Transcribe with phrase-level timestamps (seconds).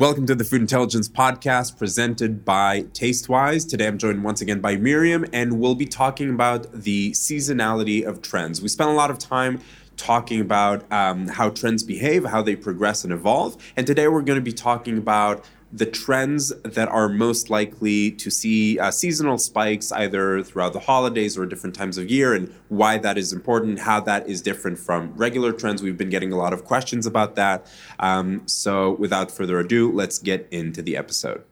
[0.00, 3.64] Welcome to the Food Intelligence Podcast presented by Tastewise.
[3.64, 8.20] Today I'm joined once again by Miriam, and we'll be talking about the seasonality of
[8.20, 8.60] trends.
[8.60, 9.60] We spent a lot of time
[9.96, 14.36] talking about um, how trends behave, how they progress and evolve, and today we're going
[14.36, 15.44] to be talking about
[15.74, 21.36] the trends that are most likely to see uh, seasonal spikes either throughout the holidays
[21.36, 25.12] or different times of year and why that is important, how that is different from
[25.16, 25.82] regular trends.
[25.82, 27.66] We've been getting a lot of questions about that.
[27.98, 31.42] Um, so, without further ado, let's get into the episode.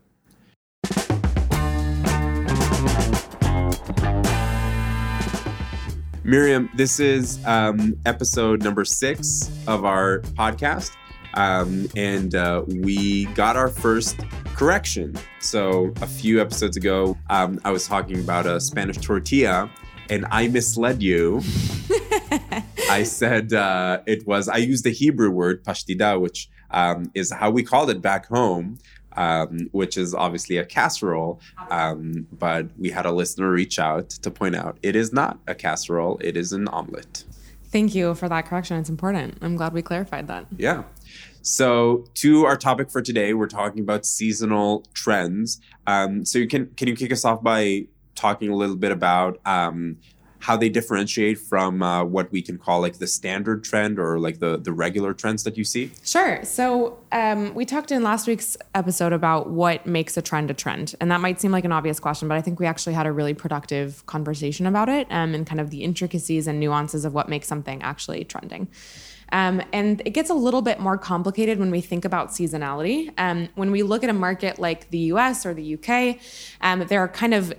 [6.24, 10.92] Miriam, this is um, episode number six of our podcast.
[11.34, 14.20] Um, and uh, we got our first
[14.54, 15.16] correction.
[15.40, 19.70] So a few episodes ago, um, I was talking about a Spanish tortilla,
[20.10, 21.42] and I misled you.
[22.90, 27.50] I said uh, it was, I used the Hebrew word pashtida, which um, is how
[27.50, 28.78] we called it back home.
[29.14, 31.38] Um, which is obviously a casserole.
[31.70, 35.54] Um, but we had a listener reach out to point out it is not a
[35.54, 37.24] casserole, it is an omelet.
[37.72, 38.78] Thank you for that correction.
[38.78, 39.38] It's important.
[39.40, 40.46] I'm glad we clarified that.
[40.56, 40.84] Yeah.
[41.42, 45.60] So, to our topic for today, we're talking about seasonal trends.
[45.86, 49.38] Um, so, you can can you kick us off by talking a little bit about
[49.44, 49.98] um,
[50.42, 54.40] how they differentiate from uh, what we can call like the standard trend or like
[54.40, 55.92] the the regular trends that you see?
[56.04, 56.44] Sure.
[56.44, 60.96] So um, we talked in last week's episode about what makes a trend a trend,
[61.00, 63.12] and that might seem like an obvious question, but I think we actually had a
[63.12, 67.28] really productive conversation about it um, and kind of the intricacies and nuances of what
[67.28, 68.68] makes something actually trending.
[69.30, 73.10] Um, and it gets a little bit more complicated when we think about seasonality.
[73.16, 76.18] Um, when we look at a market like the US or the UK,
[76.60, 77.54] um, there are kind of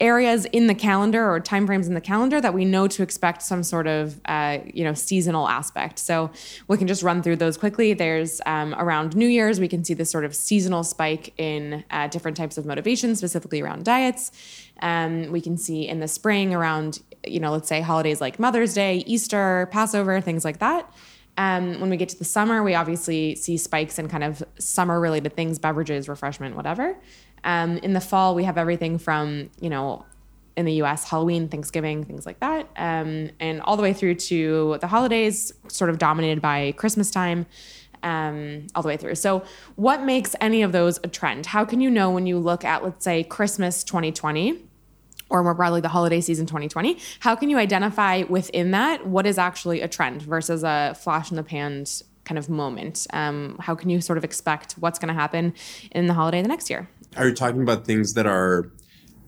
[0.00, 3.62] areas in the calendar or timeframes in the calendar that we know to expect some
[3.62, 5.98] sort of uh, you know seasonal aspect.
[5.98, 6.30] So
[6.68, 7.94] we can just run through those quickly.
[7.94, 12.08] There's um, around New Year's we can see this sort of seasonal spike in uh,
[12.08, 14.32] different types of motivation, specifically around diets.
[14.80, 18.74] Um, we can see in the spring around you know let's say holidays like Mother's
[18.74, 20.92] Day, Easter, Passover, things like that.
[21.36, 25.00] Um, when we get to the summer, we obviously see spikes in kind of summer
[25.00, 26.96] related things, beverages, refreshment, whatever.
[27.44, 30.04] Um, in the fall, we have everything from, you know,
[30.56, 34.78] in the US, Halloween, Thanksgiving, things like that, um, and all the way through to
[34.80, 37.46] the holidays, sort of dominated by Christmas time.
[38.02, 39.14] Um, all the way through.
[39.14, 39.44] So,
[39.76, 41.46] what makes any of those a trend?
[41.46, 44.62] How can you know when you look at, let's say, Christmas 2020
[45.30, 46.98] or more broadly, the holiday season 2020?
[47.20, 51.36] How can you identify within that what is actually a trend versus a flash in
[51.38, 51.86] the pan
[52.24, 53.06] kind of moment?
[53.12, 55.54] Um, how can you sort of expect what's going to happen
[55.92, 56.88] in the holiday the next year?
[57.16, 58.70] Are you talking about things that are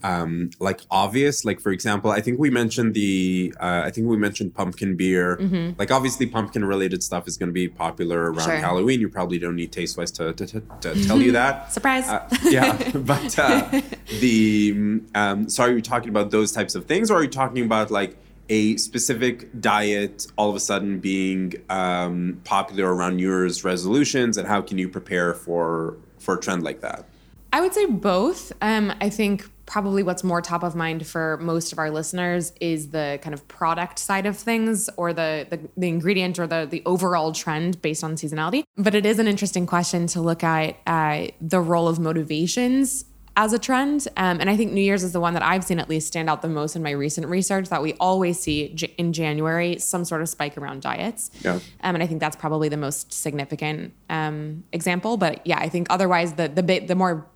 [0.03, 1.45] um, like obvious?
[1.45, 5.37] Like for example, I think we mentioned the uh, I think we mentioned pumpkin beer.
[5.37, 5.79] Mm-hmm.
[5.79, 8.57] Like obviously, pumpkin related stuff is going to be popular around sure.
[8.57, 9.01] Halloween.
[9.01, 11.73] You probably don't need Tastewise to, to, to, to tell you that.
[11.79, 12.09] Surprise!
[12.09, 13.81] Uh, yeah, but uh,
[14.21, 17.65] the um, so are you talking about those types of things, or are you talking
[17.65, 18.17] about like?
[18.49, 24.47] A specific diet all of a sudden being um, popular around New Year's resolutions, and
[24.47, 27.05] how can you prepare for for a trend like that?
[27.53, 28.53] I would say both.
[28.61, 32.91] Um, I think probably what's more top of mind for most of our listeners is
[32.91, 36.83] the kind of product side of things or the the, the ingredient or the the
[36.87, 38.65] overall trend based on seasonality.
[38.77, 43.05] But it is an interesting question to look at uh, the role of motivations
[43.37, 44.09] as a trend.
[44.17, 46.29] Um, and I think New Year's is the one that I've seen at least stand
[46.31, 50.05] out the most in my recent research that we always see j- in January some
[50.05, 51.31] sort of spike around diets.
[51.43, 51.61] Yeah.
[51.83, 55.17] Um, and I think that's probably the most significant um, example.
[55.19, 57.27] But yeah, I think otherwise the the bit the more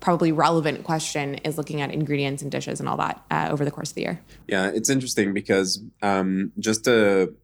[0.00, 3.70] probably relevant question is looking at ingredients and dishes and all that uh, over the
[3.70, 4.20] course of the year.
[4.48, 7.34] Yeah, it's interesting because um, just to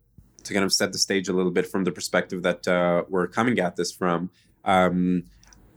[0.44, 3.28] to kind of set the stage a little bit from the perspective that uh, we're
[3.28, 4.30] coming at this from.
[4.64, 5.24] Um,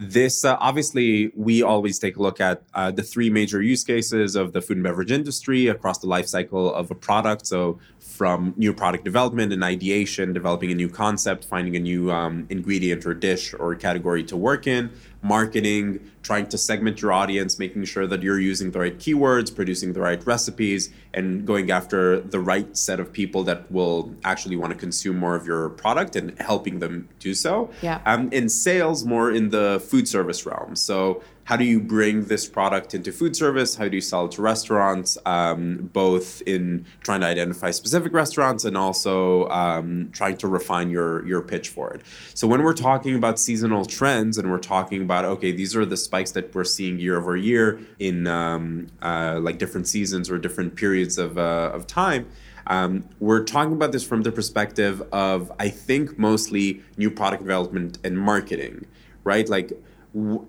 [0.02, 4.36] this uh, obviously we always take a look at uh, the three major use cases
[4.36, 7.46] of the food and beverage industry across the life cycle of a product.
[7.46, 12.48] So from new product development and ideation developing a new concept finding a new um,
[12.50, 14.90] ingredient or dish or category to work in
[15.22, 19.94] marketing, trying to segment your audience, making sure that you're using the right keywords, producing
[19.94, 24.72] the right recipes, and going after the right set of people that will actually want
[24.72, 27.70] to consume more of your product and helping them do so.
[27.82, 28.02] Yeah.
[28.06, 30.76] Um, in sales, more in the food service realm.
[30.76, 31.22] So
[31.52, 33.76] how do you bring this product into food service?
[33.76, 35.18] How do you sell it to restaurants?
[35.26, 41.28] Um, both in trying to identify specific restaurants and also um, trying to refine your
[41.28, 42.03] your pitch for it.
[42.36, 45.98] So when we're talking about seasonal trends and we're talking about okay, these are the
[45.98, 50.78] spikes that we're seeing year over year in um, uh, like different seasons or different
[50.78, 52.28] periods of uh, of time.
[52.68, 57.97] Um, we're talking about this from the perspective of, I think, mostly new product development
[58.06, 58.86] and marketing
[59.24, 59.47] right?
[59.47, 59.72] Like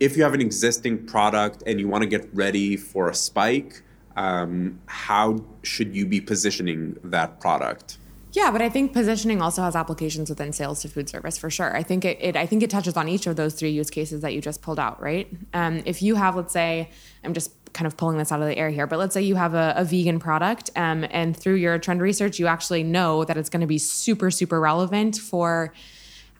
[0.01, 3.83] if you have an existing product and you want to get ready for a spike,
[4.17, 7.99] um, how should you be positioning that product?
[8.33, 11.77] Yeah, but I think positioning also has applications within sales to food service for sure.
[11.77, 14.23] I think it, it I think it touches on each of those three use cases
[14.23, 15.29] that you just pulled out, right?
[15.53, 16.91] Um, if you have, let's say,
[17.23, 19.35] I'm just kind of pulling this out of the air here, but let's say you
[19.35, 23.37] have a, a vegan product, um, and through your trend research, you actually know that
[23.37, 25.73] it's going to be super, super relevant for.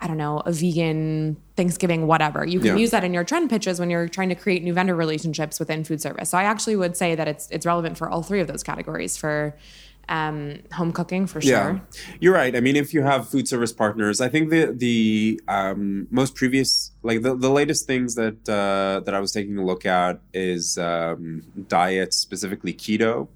[0.01, 2.47] I don't know, a vegan Thanksgiving, whatever.
[2.47, 2.77] You can Yeah.
[2.77, 5.85] use that in your trend pitches when you're trying to create new vendor relationships within
[5.85, 6.31] food service.
[6.31, 9.17] So I actually would say that it's it's relevant for all three of those categories
[9.17, 9.55] for
[10.09, 11.51] um, home cooking for sure.
[11.51, 11.79] Yeah,
[12.21, 12.57] you're right.
[12.57, 16.91] I mean, if you have food service partners, I think the the um, most previous,
[17.03, 20.77] like the, the latest things that uh, that I was taking a look at is
[20.79, 23.29] um, diets, specifically keto.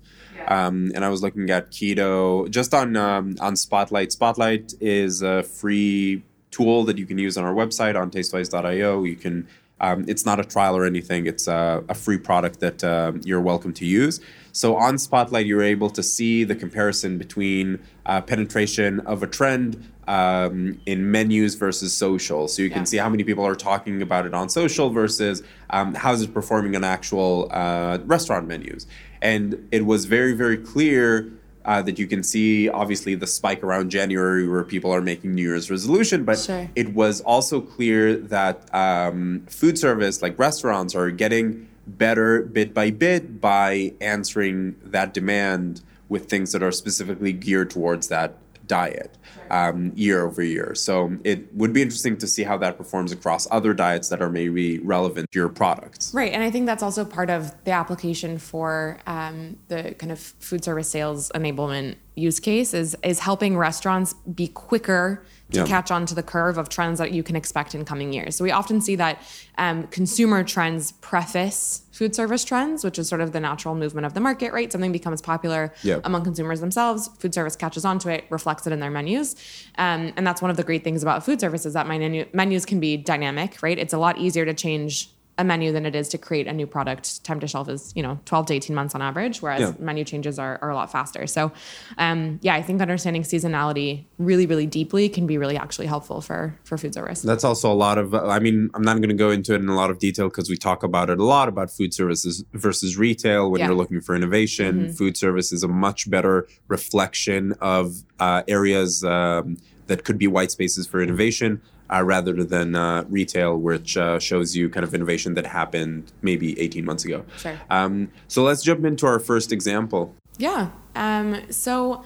[0.48, 4.10] Um, and I was looking at keto just on um, on Spotlight.
[4.12, 6.24] Spotlight is a free
[6.56, 9.04] tool that you can use on our website on tastewise.io.
[9.04, 9.36] You can
[9.78, 11.26] um, it's not a trial or anything.
[11.26, 14.20] It's a, a free product that uh, you're welcome to use.
[14.52, 17.66] So on Spotlight, you're able to see the comparison between
[18.06, 19.70] uh, penetration of a trend
[20.08, 22.48] um, in menus versus social.
[22.48, 22.84] So you can Yeah.
[22.92, 26.32] see how many people are talking about it on social versus um, how is it
[26.32, 28.86] performing on actual uh, restaurant menus.
[29.20, 31.30] And it was very, very clear
[31.66, 35.42] uh, that you can see obviously the spike around January where people are making New
[35.42, 36.70] Year's resolution, but Sure.
[36.76, 42.90] it was also clear that um, food service, like restaurants, are getting better bit by
[42.90, 48.34] bit by answering that demand with things that are specifically geared towards that
[48.66, 49.16] diet
[49.50, 50.74] um, year over year.
[50.74, 54.30] So it would be interesting to see how that performs across other diets that are
[54.30, 56.12] maybe relevant to your products.
[56.14, 60.18] Right, and I think that's also part of the application for um, the kind of
[60.18, 65.22] food service sales enablement use case is is helping restaurants be quicker
[65.52, 65.66] to Yeah.
[65.66, 68.34] catch on to the curve of trends that you can expect in coming years.
[68.36, 69.22] So we often see that
[69.58, 74.12] um, consumer trends preface food service trends, which is sort of the natural movement of
[74.12, 74.52] the market.
[74.52, 76.00] Right, something becomes popular Yeah.
[76.04, 77.08] among consumers themselves.
[77.18, 79.34] Food service catches onto it, reflects it in their menus,
[79.78, 82.26] um, and that's one of the great things about food service is that my menu,
[82.32, 83.62] menus can be dynamic.
[83.62, 86.52] Right, it's a lot easier to change a menu than it is to create a
[86.52, 87.22] new product.
[87.22, 89.72] Time to shelf is, you know, 12 to 18 months on average, whereas Yeah.
[89.78, 91.26] menu changes are, are a lot faster.
[91.26, 91.52] So,
[91.98, 96.56] um, yeah, I think understanding seasonality really, really deeply can be really actually helpful for,
[96.64, 97.20] for food service.
[97.20, 99.68] That's also a lot of, I mean, I'm not going to go into it in
[99.68, 102.96] a lot of detail because we talk about it a lot about food services versus
[102.96, 103.66] retail when Yeah.
[103.66, 104.90] you're looking for innovation.
[104.94, 110.50] Food service is a much better reflection of uh, areas um, that could be white
[110.50, 111.60] spaces for innovation.
[111.88, 116.58] Uh, rather than uh, retail, which uh, shows you kind of innovation that happened maybe
[116.58, 117.24] 18 months ago.
[117.38, 117.56] Sure.
[117.70, 120.12] Um, so let's jump into our first example.
[120.36, 120.70] Yeah.
[120.96, 122.02] Um, so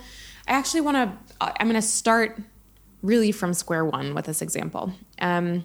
[0.46, 2.38] I actually want to, I'm going to start
[3.02, 4.92] really from square one with this example.
[5.18, 5.64] Um,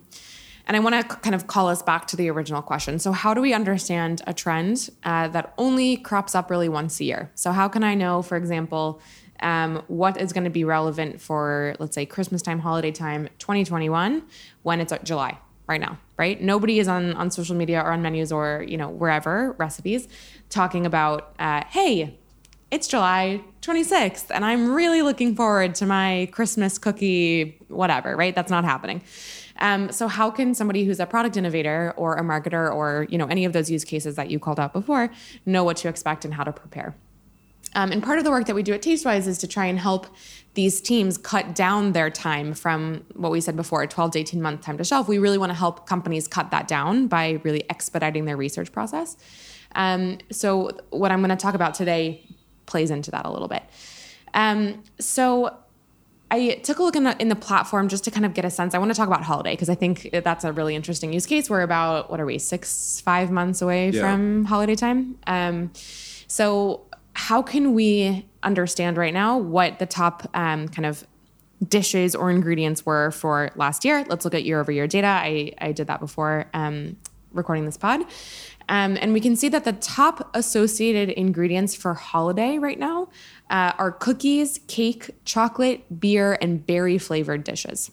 [0.67, 2.97] and I want to kind of call us back to the original question.
[2.99, 7.03] So, how do we understand a trend uh, that only crops up really once a
[7.03, 7.31] year?
[7.35, 8.99] So, how can I know, for example,
[9.41, 14.23] um, what is going to be relevant for, let's say, Christmas time, holiday time, 2021,
[14.63, 15.37] when it's uh, July?
[15.67, 18.87] right now right nobody is on on social media or on menus or you know
[18.87, 20.07] wherever recipes
[20.47, 22.15] talking about uh, hey
[22.71, 28.35] it's July 26th, and I'm really looking forward to my Christmas cookie, whatever, right?
[28.35, 29.01] That's not happening.
[29.59, 33.27] Um, so how can somebody who's a product innovator or a marketer or you know
[33.27, 35.09] any of those use cases that you called out before
[35.45, 36.95] know what to expect and how to prepare?
[37.75, 39.77] Um, and part of the work that we do at Tastewise is to try and
[39.77, 40.07] help
[40.53, 44.41] these teams cut down their time from what we said before, a 12 to 18
[44.41, 45.07] month time to shelf.
[45.09, 49.17] We really want to help companies cut that down by really expediting their research process.
[49.75, 52.25] Um, so, what I'm going to talk about today
[52.65, 53.63] plays into that a little bit.
[54.33, 55.57] Um, so,
[56.31, 58.49] I took a look in the, in the platform just to kind of get a
[58.49, 58.73] sense.
[58.73, 61.49] I want to talk about holiday because I think that's a really interesting use case.
[61.49, 64.01] We're about, what are we, six, five months away Yeah.
[64.01, 65.17] from holiday time.
[65.27, 65.71] Um,
[66.27, 66.81] so,
[67.15, 71.07] how can we understand right now what the top um, kind of
[71.67, 74.05] dishes or ingredients were for last year?
[74.07, 75.07] Let's look at year over year data.
[75.07, 76.97] I, I did that before um,
[77.31, 78.01] recording this pod.
[78.67, 83.09] Um, and we can see that the top associated ingredients for holiday right now
[83.49, 87.91] uh, are cookies, cake, chocolate, beer, and berry flavored dishes.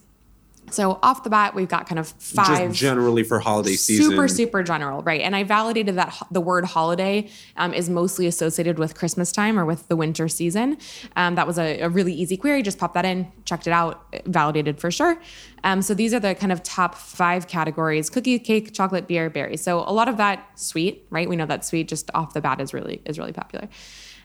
[0.71, 4.09] So off the bat, we've got kind of five Just generally for holiday season.
[4.09, 5.21] super super general right?
[5.21, 9.59] And i validated that ho- the word holiday um, is mostly associated with christmas time
[9.59, 10.77] or with the winter season.
[11.15, 12.61] Um, that was a, a really easy query.
[12.61, 15.19] Just popped that in checked it out validated for sure.
[15.63, 19.61] Um, so these are the kind of top five categories cookie cake chocolate beer berries
[19.61, 21.29] so a lot of that sweet right?
[21.29, 23.67] We know that sweet just off the bat is really is really popular.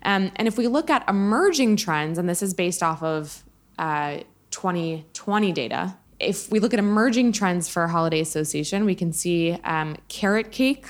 [0.03, 3.45] Um, and if we look at emerging trends and this is based off of
[3.79, 4.19] uh,
[4.51, 9.97] 2020 data if we look at emerging trends for holiday association, we can see um,
[10.09, 10.87] carrot cake,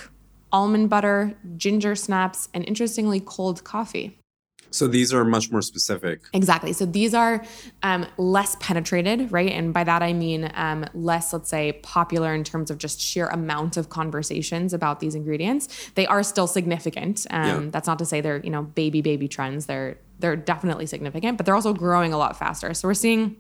[0.52, 4.18] almond butter, ginger snaps, and interestingly, cold coffee.
[4.70, 6.20] So these are much more specific.
[6.32, 6.72] Exactly.
[6.72, 7.44] So these are
[7.82, 9.50] um, less penetrated, right?
[9.50, 13.28] And by that I mean um, less, let's say, popular in terms of just sheer
[13.28, 15.90] amount of conversations about these ingredients.
[15.94, 17.26] They are still significant.
[17.30, 17.70] Um, yeah.
[17.70, 19.66] That's not to say they're you know baby baby trends.
[19.66, 22.74] They're they're definitely significant, but they're also growing a lot faster.
[22.74, 23.36] So we're seeing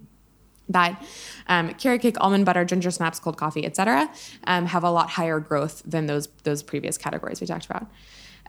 [0.68, 1.02] that
[1.46, 4.10] um, carrot cake, almond butter, ginger snaps, cold coffee, etc.,
[4.46, 7.86] um, have a lot higher growth than those those previous categories we talked about.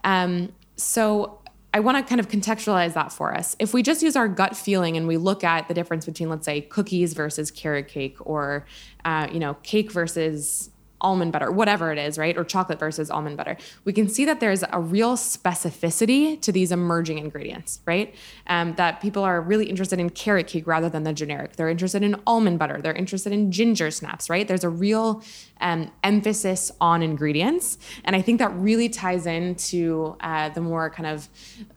[0.04, 1.40] Um, so
[1.74, 3.56] I want to kind of contextualize that for us.
[3.60, 6.46] If we just use our gut feeling and we look at the difference between, let's
[6.46, 8.66] say, cookies versus carrot cake, or
[9.06, 10.72] uh, you know, cake versus
[11.02, 12.38] almond butter, whatever it is, right?
[12.38, 13.58] Or chocolate versus almond butter.
[13.86, 18.14] We can see that there's a real specificity to these emerging ingredients, right?
[18.48, 21.56] Um, that people are really interested in carrot cake rather than the generic.
[21.56, 22.82] They're interested in almond butter.
[22.82, 24.48] They're interested in ginger snaps, right?
[24.48, 25.24] There's a real
[25.62, 27.78] um, emphasis on ingredients.
[28.04, 31.30] And I think that really ties into uh, the more kind of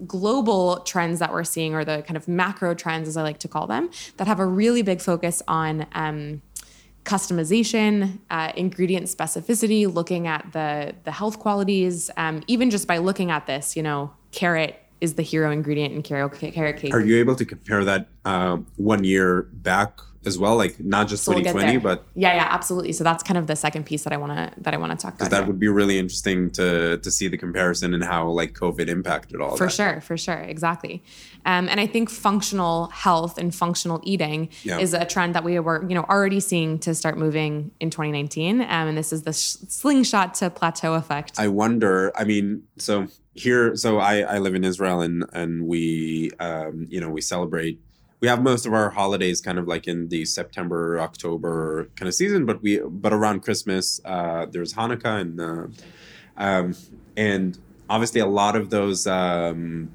[0.07, 3.49] global trends that we're seeing, or the kind of macro trends, as I like to
[3.49, 5.87] call them, that have a really big focus on.
[5.93, 6.43] Um,
[7.05, 12.11] customization, uh, ingredient specificity, looking at the the health qualities.
[12.17, 16.03] Um, even just by looking at this, you know, carrot is the hero ingredient in
[16.03, 16.95] carrot, carrot cake.
[16.95, 21.25] Are you able to compare that uh, one year back as well like not just
[21.25, 24.13] so 2020 we'll but yeah yeah absolutely so that's kind of the second piece that
[24.13, 25.47] i want to that i want to talk about that here.
[25.47, 29.57] would be really interesting to to see the comparison and how like covid impacted all
[29.57, 29.73] for that.
[29.73, 31.03] sure for sure exactly
[31.45, 34.79] um, and i think functional health and functional eating yeah.
[34.79, 38.61] is a trend that we were you know already seeing to start moving in 2019
[38.61, 43.07] um, and this is the sh- slingshot to plateau effect i wonder i mean so
[43.35, 47.81] here so i i live in israel and and we um you know we celebrate
[48.23, 52.15] we have most of our holidays kind of like in the September, October kind of
[52.15, 55.67] season, but we but around Christmas, uh, there's Hanukkah and uh,
[56.37, 56.77] um,
[57.17, 57.59] and
[57.91, 59.09] obviously a lot of those.
[59.09, 59.91] Um,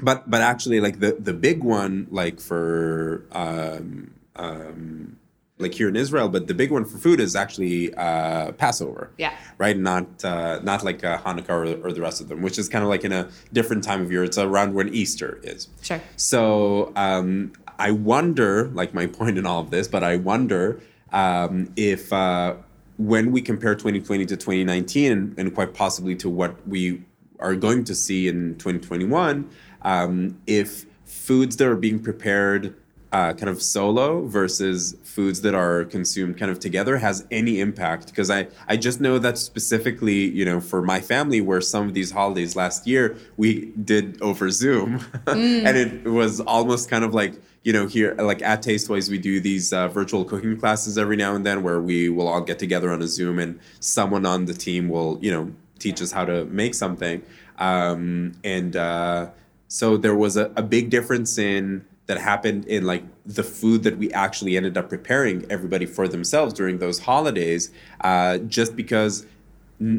[0.00, 5.18] but but actually, like the the big one, like for um, um,
[5.58, 9.10] like here in Israel, but the big one for food is actually uh, Passover.
[9.18, 9.34] Yeah.
[9.58, 9.76] Right.
[9.76, 12.82] Not uh, not like uh, Hanukkah or, or, the rest of them, which is kind
[12.82, 14.24] of like in a different time of year.
[14.24, 15.68] It's around when Easter is.
[15.82, 16.00] Sure.
[16.16, 20.80] So um, I wonder, like my point in all of this, but I wonder
[21.12, 22.54] um, if uh,
[22.98, 27.02] when we compare 2020 to 2019, and, and, quite possibly to what we
[27.38, 29.48] are going to see in 2021,
[29.82, 32.74] um, if foods that are being prepared
[33.12, 38.06] uh, kind of solo versus foods that are consumed kind of together has any impact?
[38.06, 41.94] Because I, I just know that specifically you know for my family where some of
[41.94, 45.00] these holidays last year we did over zoom.
[45.32, 45.64] Mm.
[45.64, 49.40] and it was almost kind of like you know here like at Tastewise we do
[49.40, 52.90] these uh, virtual cooking classes every now and then where we will all get together
[52.90, 56.44] on a zoom and someone on the team will you know teach us how to
[56.46, 57.22] make something.
[57.58, 59.30] Um, and uh,
[59.72, 63.96] so there was a, a big difference in that happened in like the food that
[63.96, 67.70] we actually ended up preparing everybody for themselves during those holidays
[68.02, 69.24] uh, just because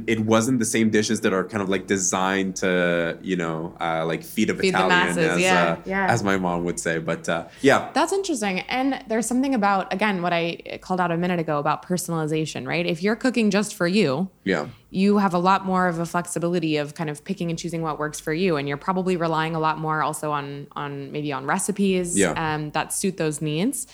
[0.08, 4.06] it wasn't the same dishes that are kind of like designed to you know uh,
[4.06, 6.08] like feed a feed battalion as, yeah, uh, yeah.
[6.08, 7.92] as my mom would say but uh, yeah.
[7.94, 11.86] That's interesting and there's something about again what i called out a minute ago about
[11.86, 12.86] personalization right?
[12.86, 14.68] If you're cooking just for you yeah.
[14.90, 18.00] you have a lot more of a flexibility of kind of picking and choosing what
[18.00, 21.46] works for you and you're probably relying a lot more also on on maybe on
[21.46, 22.32] recipes yeah.
[22.38, 23.88] um, that suit those needs.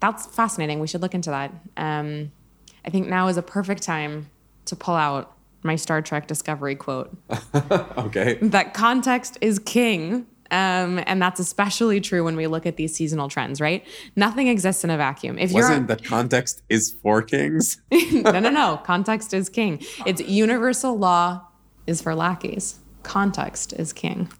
[0.00, 1.52] That's fascinating we should look into that.
[1.76, 2.32] Um,
[2.84, 4.30] i think now is a perfect time
[4.68, 7.16] to pull out my Star Trek Discovery quote.
[7.96, 8.38] okay.
[8.40, 10.26] That context is king.
[10.50, 13.86] Um, and that's especially true when we look at these seasonal trends, right?
[14.16, 15.38] Nothing exists in a vacuum.
[15.38, 17.82] If Wasn't that context is for kings?
[17.92, 18.80] no, no, no.
[18.82, 19.84] Context is king.
[20.06, 21.46] It's universal law
[21.86, 22.78] is for lackeys.
[23.02, 24.30] Context is king.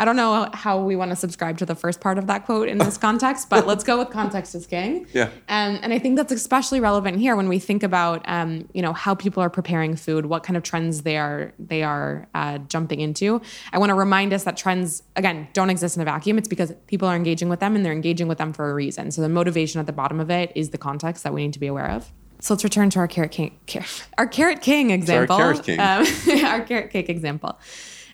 [0.00, 2.70] I don't know how we want to subscribe to the first part of that quote
[2.70, 5.06] in this context, but let's go with context is king.
[5.12, 5.24] Yeah.
[5.46, 8.94] Um, and I think that's especially relevant here when we think about, um, you know,
[8.94, 13.00] how people are preparing food, what kind of trends they are they are uh, jumping
[13.00, 13.42] into.
[13.74, 16.38] I want to remind us that trends again don't exist in a vacuum.
[16.38, 19.10] It's because people are engaging with them and they're engaging with them for a reason.
[19.10, 21.60] So the motivation at the bottom of it is the context that we need to
[21.60, 22.10] be aware of.
[22.40, 23.58] So let's return to our carrot king,
[24.16, 25.36] our carrot king example.
[25.36, 25.78] our carrot king.
[25.78, 27.58] Um, our carrot cake example.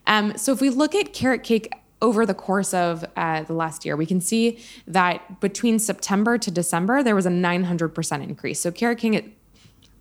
[0.07, 1.73] Um, so if we look at carrot cake
[2.03, 6.51] over the course of uh, the last year, we can see that between September to
[6.51, 8.61] December, there was a 900% increase.
[8.61, 9.35] So carrot king,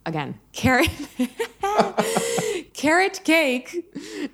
[0.05, 0.89] again, carrot,
[2.85, 3.83] carrot cake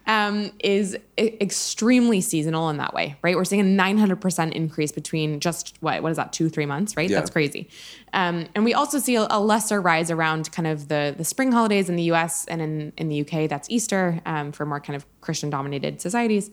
[0.08, 3.38] um, is extremely seasonal in that way, right?
[3.38, 7.10] We're seeing a 900% increase between just what, what is that, two, three months, right?
[7.10, 7.20] Yeah.
[7.20, 7.70] That's crazy.
[8.12, 11.54] Um, and we also see a, a lesser rise around kind of the, the spring
[11.54, 14.98] holidays in the US and in, in the UK, that's Easter um, for more kind
[14.98, 16.52] of Christian dominated societies.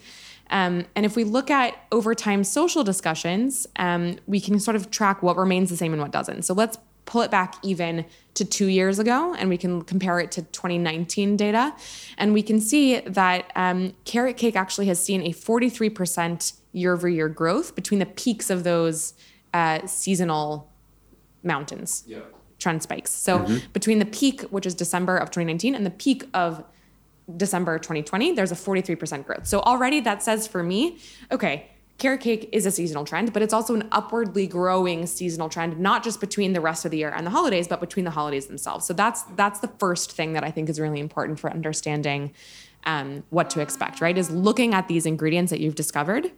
[0.50, 4.90] Um, and if we look at over time social discussions, um, we can sort of
[4.90, 6.42] track what remains the same and what doesn't.
[6.44, 6.78] So let's
[7.08, 11.36] pull it back even to two years ago and we can compare it to 2019
[11.36, 11.74] data.
[12.18, 17.08] And we can see that um, carrot cake actually has seen a 43% year over
[17.08, 19.14] year growth between the peaks of those
[19.54, 20.70] uh, seasonal
[21.42, 22.04] mountains
[22.58, 23.10] trend spikes.
[23.10, 23.38] So
[23.72, 26.62] between the peak, which is December of 2019, and the peak of
[27.36, 29.46] December 2020, there's a 43% growth.
[29.46, 30.98] So already that says for me,
[31.30, 35.78] okay, carrot cake is a seasonal trend, but it's also an upwardly growing seasonal trend,
[35.78, 38.46] not just between the rest of the year and the holidays, but between the holidays
[38.46, 38.86] themselves.
[38.86, 42.32] So that's that's the first thing that I think is really important for understanding
[42.84, 44.00] um, what to expect.
[44.00, 46.30] Right, is looking at these ingredients that you've discovered.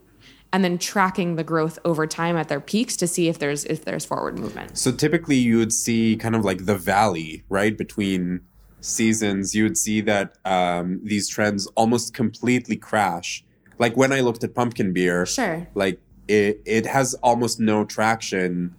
[0.52, 3.85] And then tracking the growth over time at their peaks to see if there's if
[3.85, 4.76] there's forward movement.
[4.76, 8.40] So typically you would see kind of like the valley, right, between
[8.81, 9.55] seasons.
[9.55, 13.45] You would see that um, these trends almost completely crash.
[13.81, 15.67] Like when I looked at pumpkin beer, Sure.
[15.75, 18.75] like it, it has almost no traction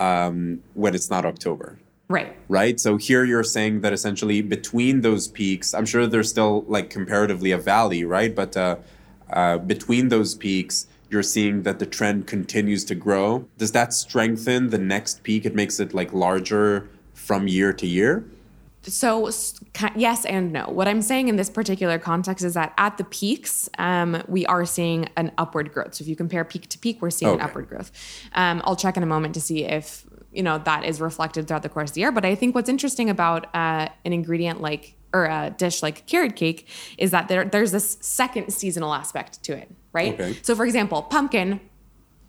[0.00, 1.78] um, when it's not October.
[2.08, 2.36] Right.
[2.48, 2.78] right?
[2.78, 7.50] So here you're saying that essentially between those peaks, I'm sure there's still like comparatively
[7.52, 8.32] a valley, right?
[8.34, 8.76] But uh,
[9.32, 13.48] uh, between those peaks, you're seeing that the trend continues to grow.
[13.58, 15.44] Does that strengthen the next peak?
[15.46, 18.24] It makes it like larger from year to year.
[18.86, 19.30] So
[19.96, 20.66] yes and no.
[20.68, 24.64] What I'm saying in this particular context is that at the peaks, um, we are
[24.64, 25.94] seeing an upward growth.
[25.94, 27.90] So if you compare peak to peak, we're seeing an upward growth.
[28.32, 31.62] Um, I'll check in a moment to see if you know that is reflected throughout
[31.62, 32.12] the course of the year.
[32.12, 36.36] But I think what's interesting about uh, an ingredient like or a dish like carrot
[36.36, 40.14] cake is that there there's this second seasonal aspect to it, right?
[40.14, 40.38] Okay.
[40.42, 41.60] So for example, pumpkin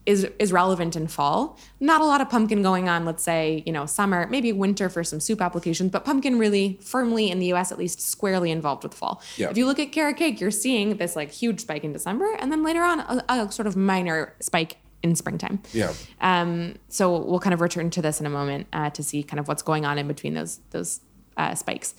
[0.08, 1.60] is is relevant in fall.
[1.80, 5.04] Not a lot of pumpkin going on, let's say, you know, summer, maybe winter for
[5.04, 8.94] some soup applications, but pumpkin really firmly in the US at least squarely involved with
[8.94, 9.22] fall.
[9.36, 9.50] Yeah.
[9.50, 12.52] If you look at carrot cake, you're seeing this like huge spike in December and
[12.52, 15.62] then later on a, a sort of minor spike in springtime.
[15.74, 15.94] Yeah.
[16.22, 19.40] Um, so we'll kind of return to this in a moment uh, to see kind
[19.40, 21.02] of what's going on in between those those
[21.38, 21.96] uh, spikes.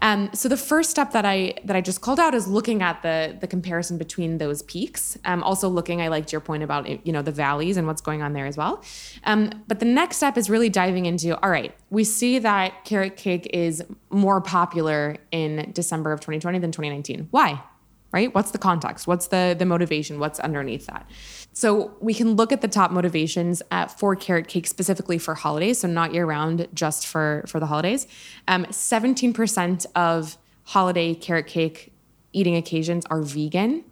[0.00, 3.02] Um, so the first step that I that I just called out is looking at
[3.02, 5.18] the the comparison between those peaks.
[5.24, 8.22] Um, also looking, I liked your point about you know the valleys and what's going
[8.22, 8.82] on there as well.
[9.24, 11.36] Um, but the next step is really diving into.
[11.42, 16.72] All right, we see that carrot cake is more popular in December of 2020 than
[16.72, 17.28] 2019.
[17.30, 17.62] Why?
[18.12, 18.34] right?
[18.34, 19.06] What's the context?
[19.06, 20.18] What's the the motivation?
[20.18, 21.08] What's underneath that?
[21.52, 25.80] So we can look at the top motivations uh, for carrot cake specifically for holidays,
[25.80, 28.06] so not year round, just for for the holidays.
[28.46, 31.92] Um, Seventeen percent of holiday carrot cake
[32.32, 33.84] eating occasions are vegan,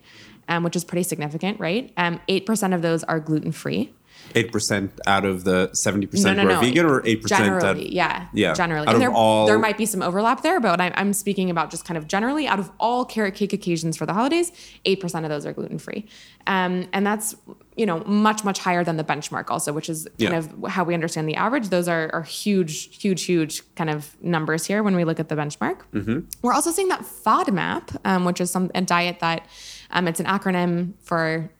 [0.47, 1.92] um, which is pretty significant, right?
[1.97, 3.92] Um, Eight percent of those are gluten free.
[4.37, 6.61] Eight percent out of the seventy percent no, who are no.
[6.61, 7.44] vegan, or eight percent.
[7.44, 8.87] Generally, yeah, yeah, generally.
[8.87, 11.51] out and of there, all- there might be some overlap there, but I'm, I'm speaking
[11.51, 14.53] about just kind of generally out of all carrot cake occasions for the holidays,
[14.85, 16.07] eight percent of those are gluten free,
[16.46, 17.35] um, and that's
[17.77, 20.37] you know much much higher than the benchmark also, which is kind Yeah.
[20.38, 21.68] of how we understand the average.
[21.70, 25.35] Those are, are huge, huge, huge kind of numbers here when we look at the
[25.37, 25.81] benchmark.
[25.94, 26.20] Mm-hmm.
[26.42, 29.46] We're also seeing that FODMAP, um, which is some a diet that
[29.90, 31.51] um, it's an acronym for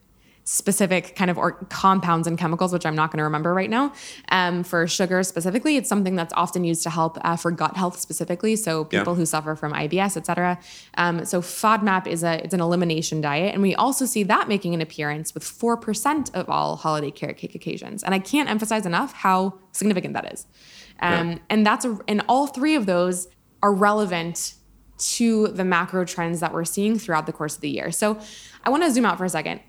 [0.49, 3.91] specific kind of or compounds and chemicals, which I'm not going to remember right now.
[4.29, 7.99] Um, for sugar specifically, it's something that's often used to help uh, for gut health
[7.99, 8.55] specifically.
[8.55, 9.17] So people Yeah.
[9.17, 10.57] who suffer from IBS, et cetera.
[10.97, 14.73] Um, so FODMAP is a it's an elimination diet, and we also see that making
[14.73, 18.01] an appearance with four percent of all holiday carrot cake occasions.
[18.01, 20.47] And I can't emphasize enough how significant that is.
[21.01, 21.37] Um, Yeah.
[21.49, 23.27] And that's a, and all three of those
[23.61, 24.53] are relevant
[24.97, 27.91] to the macro trends that we're seeing throughout the course of the year.
[27.91, 28.17] So
[28.63, 29.59] I want to zoom out for a second.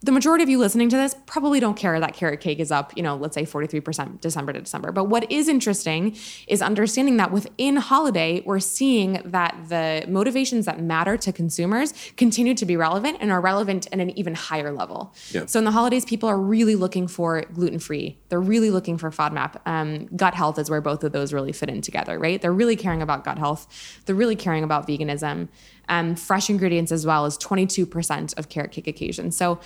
[0.00, 2.96] The majority of you listening to this probably don't care that carrot cake is up,
[2.96, 4.92] you know, let's say 43% December to December.
[4.92, 10.80] But what is interesting is understanding that within holiday, we're seeing that the motivations that
[10.80, 15.12] matter to consumers continue to be relevant and are relevant at an even higher level.
[15.30, 15.46] Yeah.
[15.46, 18.18] So in the holidays, people are really looking for gluten free.
[18.28, 19.56] They're really looking for FODMAP.
[19.66, 22.40] Um, gut health is where both of those really fit in together, right?
[22.40, 23.66] They're really caring about gut health.
[24.06, 25.48] They're really caring about veganism.
[25.88, 29.36] Um, fresh ingredients as well is 22% of carrot cake occasions.
[29.36, 29.58] So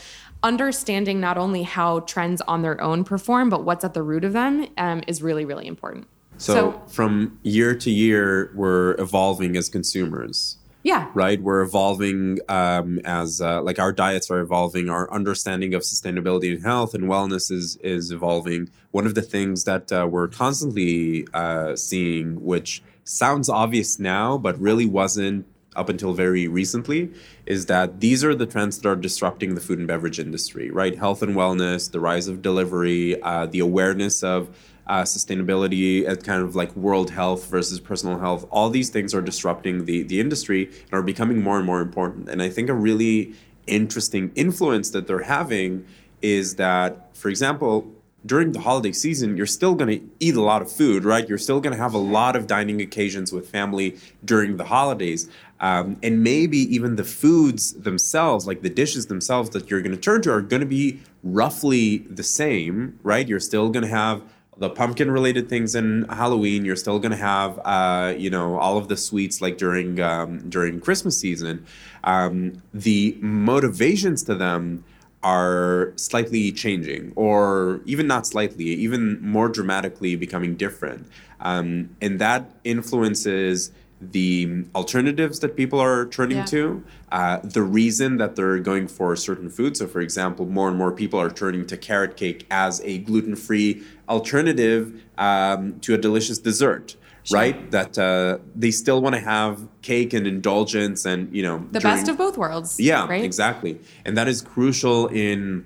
[0.43, 4.33] understanding not only how trends on their own perform, but what's at the root of
[4.33, 6.07] them um, is really, really important.
[6.39, 11.41] So, so from year to year, we're evolving as consumers, yeah, right?
[11.41, 16.65] We're evolving um, as uh, like our diets are evolving, our understanding of sustainability and
[16.65, 18.71] health and wellness is is evolving.
[18.91, 24.59] One of the things that uh, we're constantly uh, seeing, which sounds obvious now, but
[24.59, 27.11] really wasn't up until very recently
[27.47, 30.97] is that these are the trends that are disrupting the food and beverage industry, right?
[30.99, 34.57] Health and wellness, the rise of delivery, uh, the awareness of
[34.87, 38.47] uh, sustainability and kind of like world health versus personal health.
[38.51, 42.29] All these things are disrupting the the industry and are becoming more and more important.
[42.29, 43.35] And I think a really
[43.67, 45.87] interesting influence that they're having
[46.21, 47.93] is that, for example,
[48.25, 51.29] during the holiday season, you're still going to eat a lot of food, right?
[51.29, 55.29] You're still going to have a lot of dining occasions with family during the holidays.
[55.63, 60.01] Um, and maybe even the foods themselves, like the dishes themselves that you're going to
[60.01, 63.27] turn to, are going to be roughly the same, right?
[63.27, 64.23] You're still going to have
[64.59, 66.65] the pumpkin related things in Halloween.
[66.65, 70.51] You're still going to have, uh, you know, all of the sweets like during um,
[70.51, 71.65] during Christmas season.
[72.03, 74.85] Um, the motivations to them
[75.23, 81.07] are slightly changing, or even not slightly, even more dramatically becoming different.
[81.41, 83.71] Um, and that influences
[84.11, 86.45] the alternatives that people are turning yeah.
[86.47, 89.79] to, uh, the reason that they're going for certain foods.
[89.79, 93.37] So, for example, more and more people are turning to carrot cake as a gluten
[93.37, 96.97] free alternative um, to a delicious dessert.
[97.25, 97.39] Sure.
[97.39, 97.71] right?
[97.71, 101.97] That uh, they still want to have cake and indulgence, and you know, the during,
[101.97, 102.81] best of both worlds.
[102.81, 103.23] Yeah, right?
[103.23, 105.65] exactly, and that is crucial in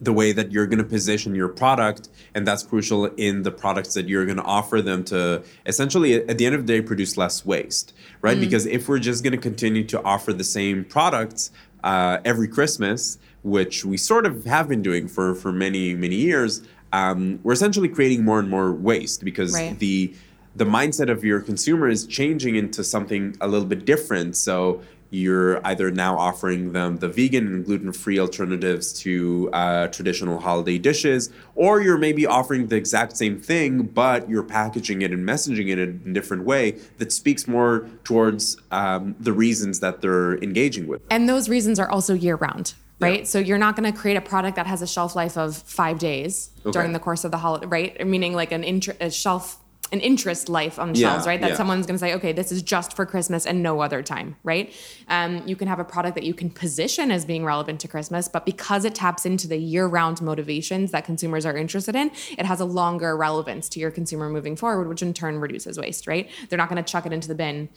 [0.00, 3.94] the way that you're going to position your product and that's crucial in the products
[3.94, 7.16] that you're going to offer them to essentially at the end of the day produce
[7.16, 8.40] less waste right mm.
[8.40, 11.50] because if we're just going to continue to offer the same products
[11.84, 16.62] uh, every christmas which we sort of have been doing for for many many years
[16.92, 19.78] um, we're essentially creating more and more waste because right.
[19.78, 20.14] the
[20.56, 25.64] the mindset of your consumer is changing into something a little bit different so you're
[25.66, 31.80] either now offering them the vegan and gluten-free alternatives to uh, traditional holiday dishes or
[31.80, 36.02] you're maybe offering the exact same thing but you're packaging it and messaging it in
[36.06, 41.28] a different way that speaks more towards um, the reasons that they're engaging with and
[41.28, 43.20] those reasons are also year-round right?
[43.20, 43.24] Yeah.
[43.24, 45.98] So you're not going to create a product that has a shelf life of five
[45.98, 46.70] days okay.
[46.70, 48.06] during the course of the holiday, right?
[48.06, 49.59] Meaning like an int- a shelf
[49.92, 51.40] an interest life on shelves, yeah, right?
[51.40, 51.56] That yeah.
[51.56, 54.72] someone's going to say, okay, this is just for Christmas and no other time, right?
[55.08, 58.28] Um, you can have a product that you can position as being relevant to Christmas,
[58.28, 62.60] but because it taps into the year-round motivations that consumers are interested in, it has
[62.60, 66.30] a longer relevance to your consumer moving forward, which in turn reduces waste, right?
[66.48, 67.68] They're not going to chuck it into the bin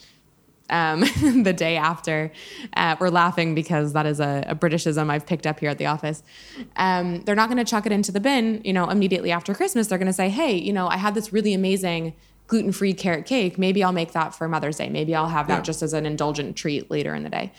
[0.70, 1.02] um,
[1.44, 2.32] the day after.
[2.76, 5.86] Uh, we're laughing because that is a, a, Britishism I've picked up here at the
[5.86, 6.24] office.
[6.76, 9.88] Um, they're not going to chuck it into the bin, you know, immediately after Christmas.
[9.88, 12.14] They're going to say, hey, you know, I had this really amazing
[12.48, 13.58] gluten-free carrot cake.
[13.58, 14.90] Maybe I'll make that for Mother's Day.
[14.90, 15.62] Maybe I'll have that yeah.
[15.62, 17.52] just as an indulgent treat later in the day.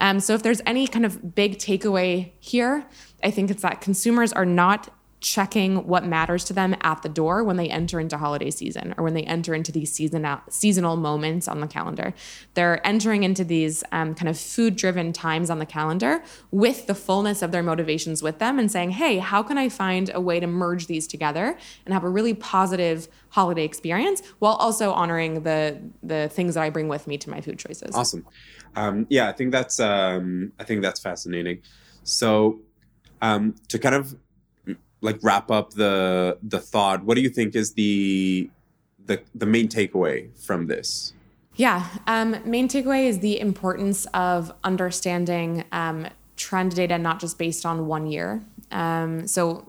[0.00, 2.86] Um, so if there's any kind of big takeaway here,
[3.22, 7.42] I think it's that consumers are not checking what matters to them at the door
[7.42, 11.48] when they enter into holiday season or when they enter into these seasonal seasonal moments
[11.48, 12.14] on the calendar.
[12.54, 16.94] They're entering into these um, kind of food driven times on the calendar with the
[16.94, 20.40] fullness of their motivations with them and saying, hey, how can I find a way
[20.40, 25.80] to merge these together and have a really positive holiday experience while also honoring the
[26.02, 27.94] the things that I bring with me to my food choices.
[27.94, 28.26] Awesome.
[28.76, 31.62] Um, yeah, I think that's um, I think that's fascinating.
[32.04, 32.60] So
[33.20, 34.16] um, to kind of
[35.00, 37.04] like wrap up the the thought.
[37.04, 38.50] What do you think is the
[39.04, 41.12] the the main takeaway from this?
[41.56, 46.06] Yeah um, main takeaway is the importance of understanding um,
[46.36, 48.42] trend data not just based on one year.
[48.70, 49.68] Um, so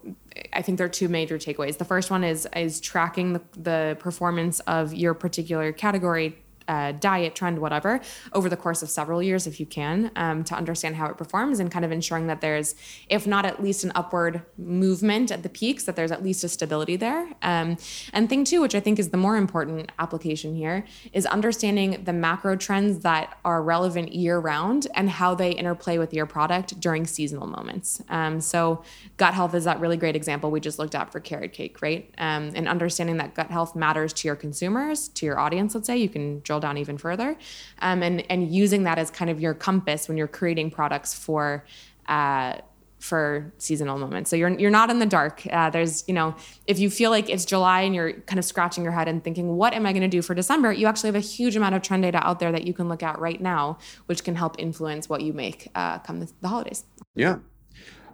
[0.54, 1.78] I think there are two major takeaways.
[1.78, 6.38] The first one is is tracking the, the performance of your particular category
[6.70, 8.00] uh, diet trend, whatever,
[8.32, 11.60] over the course of several years, if you can, um, to understand how it performs
[11.60, 12.76] and kind of ensuring that there's,
[13.10, 16.50] if not at least an upward movement at the peaks, that there's at least a
[16.50, 17.28] stability there.
[17.42, 17.78] Um,
[18.14, 22.14] and thing two, which I think is the more important application here, is understanding the
[22.14, 27.08] macro trends that are relevant year round and how they interplay with your product during
[27.08, 28.02] seasonal moments.
[28.10, 28.84] Um, so,
[29.18, 32.14] gut health is that really great example we just looked at for carrot cake, right?
[32.20, 35.98] Um, and understanding that gut health matters to your consumers, to your audience, let's say,
[35.98, 37.38] you can drill drill down even further
[37.80, 41.66] um, and and using that as kind of your compass when you're creating products for
[42.08, 42.56] uh,
[43.00, 44.30] for seasonal moments.
[44.30, 45.48] So you're you're not in the dark.
[45.50, 46.36] Uh, there's you know
[46.68, 49.56] if you feel like it's July and you're kind of scratching your head and thinking
[49.56, 51.82] what am I going to do for December, you actually have a huge amount of
[51.82, 55.08] trend data out there that you can look at right now, which can help influence
[55.08, 56.84] what you make uh, come the, the holidays.
[57.16, 57.38] Yeah.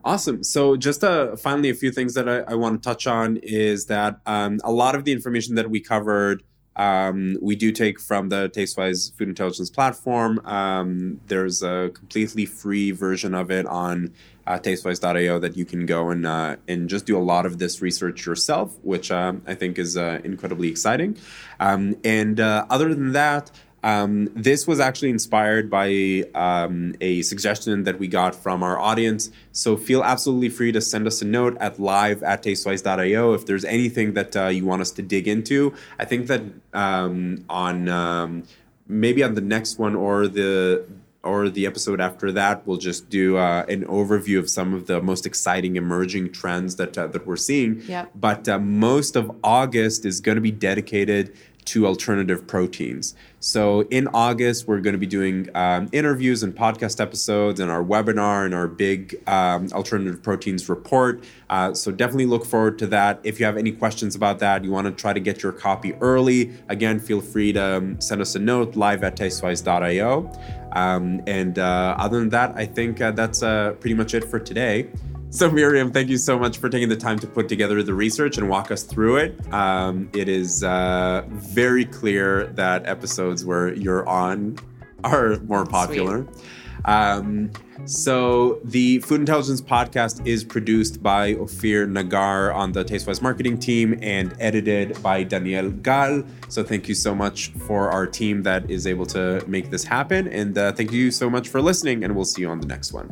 [0.03, 0.43] Awesome.
[0.43, 3.88] So, just uh, finally, a few things that I, I want to touch on is
[3.88, 6.43] that um, a lot of the information that we covered
[6.75, 10.39] um, we do take from the Tastewise Food Intelligence platform.
[10.45, 14.13] Um, there's a completely free version of it on
[14.47, 17.81] uh, tastewise.io that you can go and uh, and just do a lot of this
[17.81, 21.17] research yourself, which uh, I think is uh, incredibly exciting.
[21.59, 23.51] Um, and uh, other than that,
[23.85, 29.29] Um, this was actually inspired by um, a suggestion that we got from our audience.
[29.51, 33.63] So feel absolutely free to send us a note at live at tastewise.io if there's
[33.63, 35.71] anything that uh, you want us to dig into.
[35.99, 36.41] I think that
[36.73, 38.43] um, on um,
[38.87, 40.87] maybe on the next one or the
[41.21, 45.01] or the episode after that, we'll just do uh, an overview of some of the
[45.01, 47.81] most exciting emerging trends that uh, that we're seeing.
[47.81, 48.11] Yep.
[48.15, 51.35] But uh, most of August is going to be dedicated
[51.65, 53.15] to alternative proteins.
[53.39, 57.84] So in August, we're going to be doing um, interviews and podcast episodes and our
[57.84, 61.23] webinar and our big um, alternative proteins report.
[61.49, 63.19] Uh, so definitely look forward to that.
[63.23, 65.93] If you have any questions about that, you want to try to get your copy
[65.95, 70.32] early, again, feel free to um, send us a note live at tastewise.io.
[70.73, 74.39] Um, and uh, other than that, I think uh, that's uh, pretty much it for
[74.39, 74.89] today.
[75.29, 78.38] So, Miriam, thank you so much for taking the time to put together the research
[78.38, 79.53] and walk us through it.
[79.53, 84.57] Um, it is uh, very clear that episodes where you're on
[85.03, 86.25] are more popular.
[86.85, 87.51] Um,
[87.85, 93.99] so, the Food Intelligence podcast is produced by Ophir Nagar on the Tastewise marketing team
[94.01, 96.23] and edited by Daniel Gal.
[96.47, 100.27] So, thank you so much for our team that is able to make this happen.
[100.27, 102.93] And uh, thank you so much for listening, and we'll see you on the next
[102.93, 103.11] one.